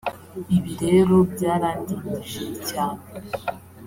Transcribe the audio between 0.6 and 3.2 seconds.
rero byarandindije cyane